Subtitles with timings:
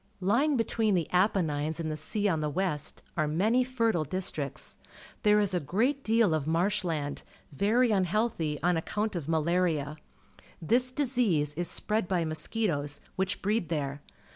[0.19, 4.77] Lj ing between the Apennines and the sea on the west, are many fertile di.stricts.
[5.21, 9.97] There is a great deal of marsh land, very unhealthy on accoimt of malaria.
[10.65, 14.01] Tliis disease is spread by mosquitoes, which breed there.